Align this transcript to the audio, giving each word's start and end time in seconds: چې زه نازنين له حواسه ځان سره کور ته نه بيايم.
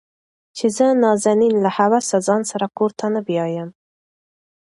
چې 0.57 0.65
زه 0.77 0.85
نازنين 1.03 1.55
له 1.63 1.69
حواسه 1.77 2.17
ځان 2.27 2.41
سره 2.51 2.65
کور 2.77 2.91
ته 2.99 3.05
نه 3.15 3.21
بيايم. 3.27 3.69